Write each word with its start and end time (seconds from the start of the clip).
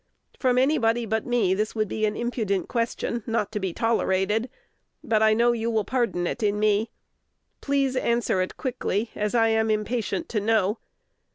From 0.39 0.57
anybody 0.57 1.05
but 1.05 1.27
me 1.27 1.53
this 1.53 1.75
would 1.75 1.87
be 1.87 2.07
an 2.07 2.15
impudent 2.17 2.67
question, 2.67 3.21
not 3.27 3.51
to 3.51 3.59
be 3.59 3.71
tolerated; 3.71 4.49
but 5.03 5.21
I 5.21 5.35
know 5.35 5.51
you 5.51 5.69
will 5.69 5.83
pardon 5.85 6.25
it 6.25 6.41
in 6.41 6.59
me. 6.59 6.89
Please 7.61 7.95
answer 7.95 8.41
it 8.41 8.57
quickly, 8.57 9.11
as 9.13 9.35
I 9.35 9.49
am 9.49 9.69
impatient 9.69 10.27
to 10.29 10.39
know. 10.39 10.79